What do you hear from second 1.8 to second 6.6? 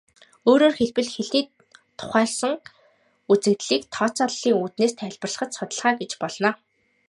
тухайлсан үзэгдлийг тооцооллын үүднээс тайлбарлах судалгаа гэж болно.